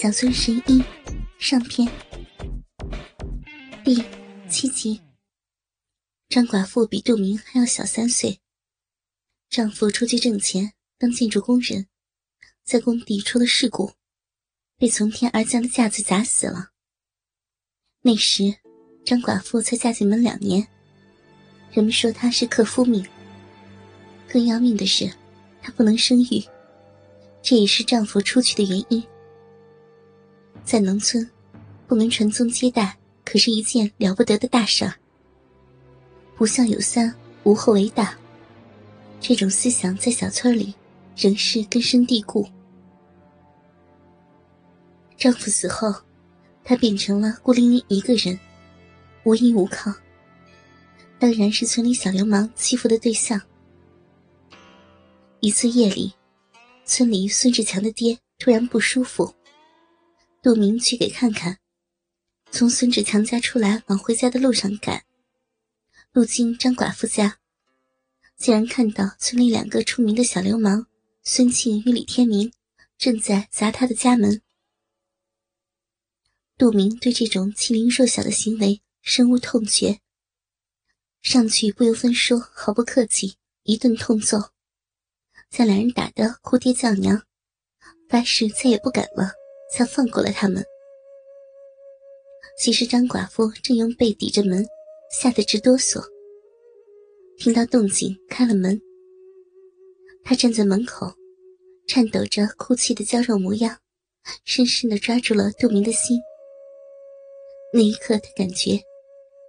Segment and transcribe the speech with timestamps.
[0.00, 0.82] 小村十一
[1.38, 1.86] 上篇
[3.84, 4.02] 第
[4.48, 4.98] 七集。
[6.26, 8.40] 张寡妇比杜明还要小三岁，
[9.50, 11.86] 丈夫出去挣钱当建筑工人，
[12.64, 13.92] 在工地出了事故，
[14.78, 16.70] 被从天而降的架子砸死了。
[18.00, 18.54] 那时，
[19.04, 20.66] 张寡妇才嫁进门两年，
[21.72, 23.06] 人们说她是克夫命。
[24.26, 25.12] 更要命的是，
[25.60, 26.42] 她不能生育，
[27.42, 29.06] 这也是丈夫出去的原因。
[30.64, 31.28] 在农村，
[31.86, 34.94] 不能传宗接代，可是一件了不得的大事儿。
[36.36, 38.16] 不孝有三，无后为大。
[39.20, 40.74] 这种思想在小村里
[41.16, 42.48] 仍是根深蒂固。
[45.16, 45.92] 丈夫死后，
[46.64, 48.38] 她变成了孤零零一个人，
[49.24, 49.92] 无依无靠，
[51.18, 53.38] 当然是村里小流氓欺负的对象。
[55.40, 56.12] 一次夜里，
[56.84, 59.34] 村里孙志强的爹突然不舒服。
[60.42, 61.58] 杜明去给看看，
[62.50, 65.04] 从孙志强家出来往回家的路上赶，
[66.12, 67.38] 路经张寡妇家，
[68.38, 70.86] 竟然看到村里两个出名的小流氓
[71.22, 72.50] 孙庆与李天明
[72.96, 74.40] 正在砸他的家门。
[76.56, 80.00] 杜明对这种欺凌弱小的行为深恶痛绝，
[81.20, 84.52] 上去不由分说，毫不客气，一顿痛揍，
[85.50, 87.26] 将两人打得哭爹叫娘，
[88.08, 89.39] 发誓再也不敢了。
[89.72, 90.64] 才放过了他们。
[92.58, 94.66] 其实张寡妇正用背抵着门，
[95.10, 96.02] 吓得直哆嗦。
[97.38, 98.78] 听到动静，开了门。
[100.22, 101.10] 她站在门口，
[101.88, 103.78] 颤抖着哭泣的娇弱模样，
[104.44, 106.20] 深深的抓住了杜明的心。
[107.72, 108.78] 那一刻，他感觉，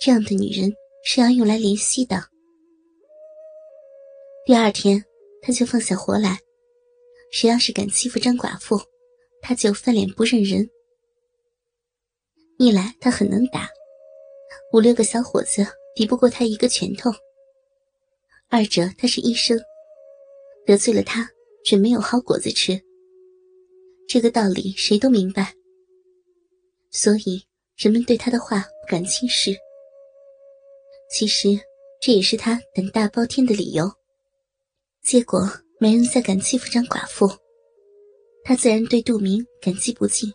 [0.00, 0.72] 这样的女人
[1.04, 2.24] 是要用来怜惜的。
[4.46, 5.04] 第二天，
[5.42, 6.38] 他就放下火来，
[7.30, 8.80] 谁要是敢欺负张寡妇。
[9.46, 10.66] 他就翻脸不认人。
[12.58, 13.68] 一来他很能打，
[14.72, 17.10] 五六个小伙子抵不过他一个拳头；
[18.48, 19.60] 二者他是医生，
[20.64, 21.28] 得罪了他
[21.62, 22.80] 准没有好果子吃。
[24.08, 25.52] 这个道理谁都明白，
[26.90, 27.44] 所以
[27.76, 29.54] 人们对他的话不敢轻视。
[31.10, 31.48] 其实
[32.00, 33.92] 这也是他胆大包天的理由。
[35.02, 35.46] 结果
[35.78, 37.43] 没人再敢欺负张寡妇。
[38.44, 40.30] 他自然对杜明感激不尽。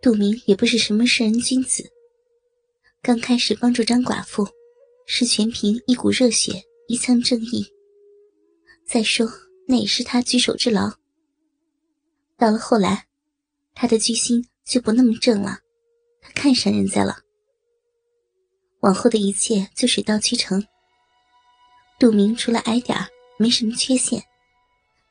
[0.00, 1.92] 杜明也不是什么圣人君子，
[3.02, 4.48] 刚开始帮助张寡妇，
[5.06, 7.66] 是全凭一股热血、一腔正义。
[8.86, 9.28] 再说，
[9.68, 10.90] 那也是他举手之劳。
[12.38, 13.06] 到了后来，
[13.74, 15.58] 他的居心就不那么正了，
[16.22, 17.18] 他看上人家了。
[18.80, 20.64] 往后的一切就水到渠成。
[21.98, 22.96] 杜明除了矮点
[23.38, 24.22] 没什么缺陷，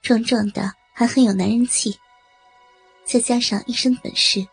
[0.00, 0.72] 壮壮的。
[0.96, 1.98] 还很有男人气，
[3.04, 4.46] 再加上一身本事，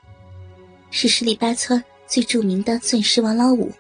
[0.90, 3.72] 是十里八村最著名的钻石王老五。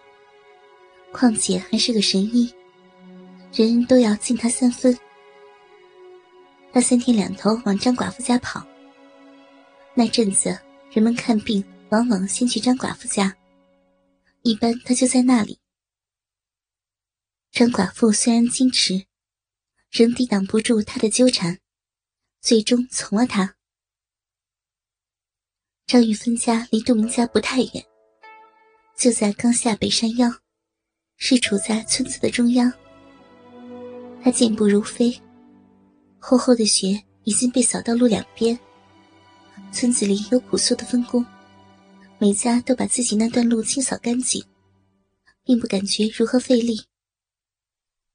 [1.11, 2.53] 况且还是个神医，
[3.51, 4.95] 人人都要敬他三分。
[6.72, 8.63] 他三天两头往张寡妇家跑。
[9.95, 10.55] 那阵子，
[10.91, 13.35] 人们看病往往先去张寡妇家，
[14.43, 15.57] 一般他就在那里。
[17.51, 19.03] 张寡妇虽然矜持，
[19.89, 21.57] 仍抵挡不住他的纠缠。
[22.41, 23.56] 最终从了他。
[25.85, 27.85] 张玉芬家离杜明家不太远，
[28.97, 30.28] 就在刚下北山腰，
[31.18, 32.72] 是处在村子的中央。
[34.24, 35.22] 他健步如飞，
[36.18, 38.58] 厚厚的雪已经被扫到路两边。
[39.72, 41.23] 村子里有朴素的分工，
[42.18, 44.44] 每家都把自己那段路清扫干净，
[45.44, 46.81] 并不感觉如何费力。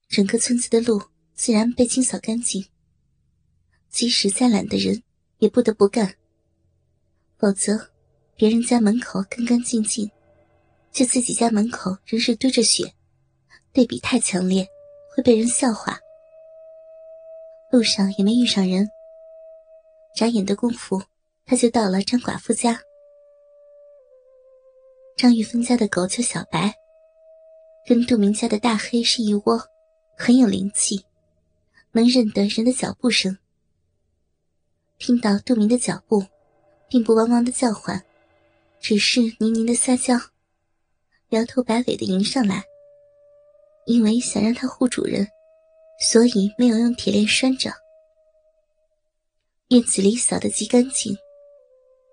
[0.09, 1.01] 整个村子的路
[1.35, 2.67] 自然被清扫干净。
[3.97, 5.03] 即使再懒的人，
[5.39, 6.15] 也不得不干。
[7.39, 7.81] 否则，
[8.37, 10.11] 别人家门口干干净净，
[10.93, 12.93] 就自己家门口仍是堆着雪，
[13.73, 14.69] 对比太强烈，
[15.09, 15.99] 会被人笑话。
[17.73, 18.87] 路上也没遇上人，
[20.15, 21.03] 眨眼的功夫，
[21.47, 22.79] 他就到了张寡妇家。
[25.17, 26.71] 张玉芬家的狗叫小白，
[27.87, 29.59] 跟杜明家的大黑是一窝，
[30.19, 31.03] 很有灵气，
[31.93, 33.35] 能认得人的脚步声。
[34.99, 36.25] 听到杜明的脚步，
[36.89, 38.05] 并不汪汪的叫唤，
[38.81, 40.19] 只是呢呢的撒娇，
[41.31, 42.65] 摇头摆尾的迎上来。
[43.87, 45.29] 因为想让他护主人，
[46.01, 47.71] 所以没有用铁链拴着。
[49.69, 51.17] 院子里扫得极干净，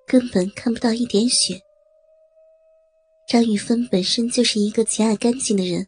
[0.05, 1.59] 根本看不到一点血。
[3.27, 5.87] 张玉芬本身就是一个极爱干净的人，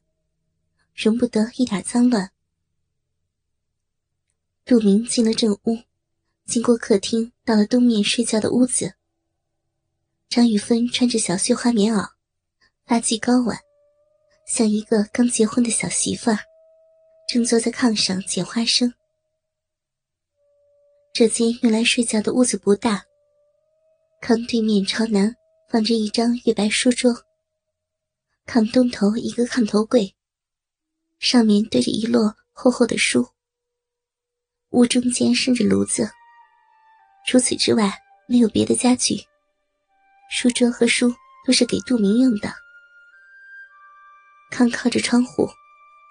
[0.95, 2.31] 容不得一点脏乱。
[4.63, 5.77] 杜明进了正屋。
[6.45, 8.93] 经过客厅，到了东面睡觉的屋子。
[10.29, 12.07] 张玉芬穿着小绣花棉袄，
[12.85, 13.57] 发髻高挽，
[14.47, 16.37] 像一个刚结婚的小媳妇儿，
[17.27, 18.93] 正坐在炕上捡花生。
[21.13, 23.03] 这间用来睡觉的屋子不大，
[24.21, 25.35] 炕对面朝南
[25.69, 27.11] 放着一张月白书桌，
[28.45, 30.15] 炕东头一个炕头柜，
[31.17, 33.27] 上面堆着一摞厚厚的书。
[34.69, 36.07] 屋中间生着炉子。
[37.27, 37.91] 除此之外，
[38.27, 39.15] 没有别的家具。
[40.29, 41.11] 书桌和书
[41.45, 42.53] 都是给杜明用的。
[44.51, 45.49] 炕靠着窗户，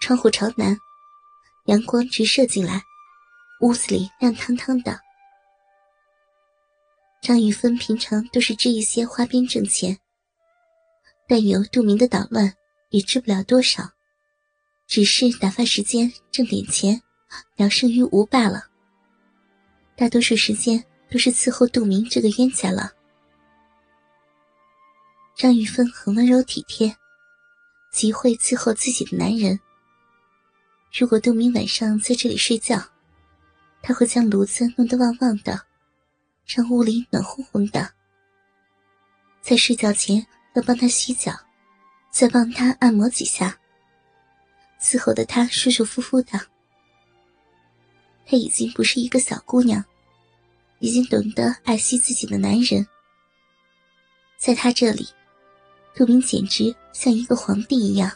[0.02, 0.76] 窗户朝南，
[1.66, 2.82] 阳光直射进来，
[3.61, 5.00] 屋子里亮堂堂的。
[7.22, 9.96] 张玉芬平常都是织一些花边挣钱，
[11.28, 12.52] 但有杜明的捣乱，
[12.90, 13.88] 也织不了多少，
[14.88, 17.00] 只是打发时间，挣点钱，
[17.56, 18.64] 聊胜于无罢了。
[19.96, 20.84] 大多数时间。
[21.10, 22.92] 都是伺候杜明这个冤家了。
[25.36, 26.96] 张玉芬很温柔体贴，
[27.92, 29.58] 极会伺候自己的男人。
[30.96, 32.80] 如果杜明晚上在这里睡觉，
[33.82, 35.60] 他会将炉子弄得旺旺的，
[36.46, 37.92] 让屋里暖烘烘的。
[39.40, 40.24] 在睡觉前
[40.54, 41.32] 要帮他洗脚，
[42.10, 43.58] 再帮他按摩几下，
[44.80, 46.40] 伺候的他舒舒服服的。
[48.24, 49.84] 她已经不是一个小姑娘。
[50.81, 52.87] 已经懂得爱惜自己的男人，
[54.37, 55.09] 在他这里，
[55.94, 58.11] 杜明简直像一个皇帝一样，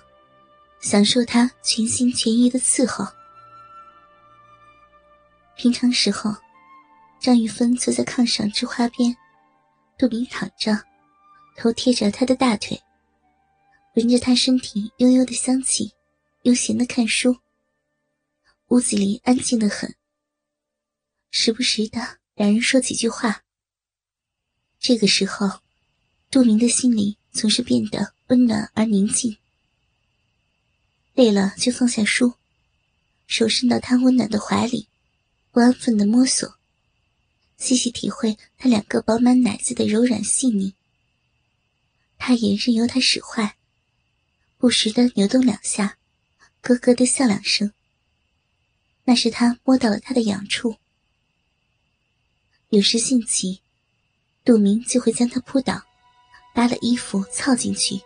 [0.80, 3.06] 享受他全心全意的伺候。
[5.56, 6.34] 平常时候，
[7.18, 9.16] 张玉芬坐在炕上织花边，
[9.96, 10.78] 杜明躺着，
[11.56, 12.80] 头贴着他的大腿，
[13.94, 15.92] 闻着他身体悠悠的香气，
[16.42, 17.36] 悠闲的看书。
[18.68, 19.92] 屋子里安静的很，
[21.30, 22.17] 时不时的。
[22.38, 23.42] 两人说几句话。
[24.78, 25.60] 这个时候，
[26.30, 29.36] 杜明的心里总是变得温暖而宁静。
[31.14, 32.34] 累了就放下书，
[33.26, 34.86] 手伸到他温暖的怀里，
[35.50, 36.54] 不安分的摸索，
[37.56, 40.74] 细细体会他两个饱满奶子的柔软细腻。
[42.18, 43.56] 他也任由他使坏，
[44.58, 45.98] 不时的扭动两下，
[46.62, 47.72] 咯咯的笑两声。
[49.02, 50.76] 那是他摸到了他的痒处。
[52.70, 53.58] 有时兴起，
[54.44, 55.80] 杜明就会将他扑倒，
[56.54, 57.98] 扒了衣服操进去，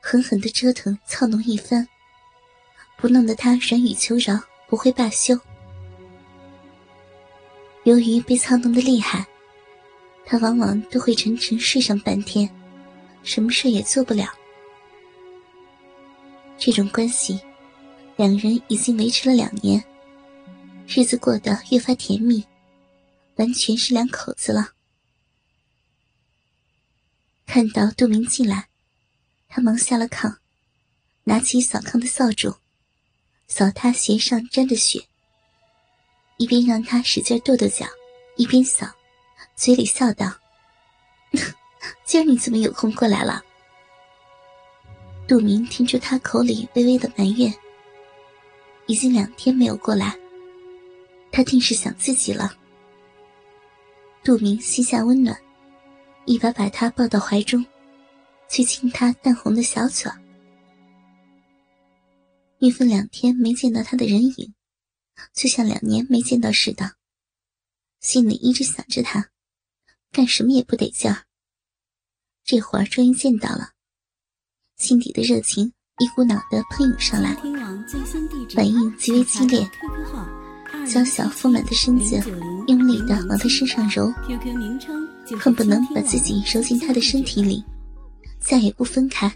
[0.00, 1.88] 狠狠的折腾操弄一番，
[2.96, 4.38] 不弄得他软语求饶，
[4.68, 5.36] 不会罢休。
[7.82, 9.26] 由于被操弄的厉害，
[10.24, 12.48] 他往往都会沉沉睡上半天，
[13.24, 14.28] 什么事也做不了。
[16.56, 17.40] 这种关系，
[18.14, 19.82] 两人已经维持了两年，
[20.86, 22.44] 日子过得越发甜蜜。
[23.36, 24.72] 完全是两口子了。
[27.46, 28.68] 看到杜明进来，
[29.48, 30.36] 他忙下了炕，
[31.24, 32.56] 拿起扫炕的扫帚，
[33.46, 35.06] 扫他鞋上沾的血，
[36.38, 37.86] 一边让他使劲跺跺脚，
[38.36, 38.90] 一边扫，
[39.54, 40.32] 嘴里笑道
[42.04, 43.42] ：“今儿你怎么有空过来了？”
[45.28, 47.54] 杜明听出他口里微微的埋怨，
[48.86, 50.18] 已经两天没有过来，
[51.30, 52.56] 他定是想自己了。
[54.24, 55.38] 杜明膝下温暖，
[56.24, 57.62] 一把把他抱到怀中，
[58.48, 60.10] 去亲他淡红的小嘴。
[62.60, 64.54] 玉芬两天没见到他的人影，
[65.34, 66.94] 就像两年没见到似的，
[68.00, 69.28] 心里一直想着他，
[70.10, 71.26] 干什么也不得劲儿。
[72.44, 73.72] 这会儿终于见到了，
[74.78, 77.34] 心底的热情一股脑的喷涌上来，
[78.54, 79.70] 反应极为激烈。
[80.86, 82.20] 娇小腹满的身子，
[82.68, 84.12] 用力的往他身上揉，
[85.38, 87.64] 恨不能把自己揉进他的身体里，
[88.38, 89.30] 再也不分开。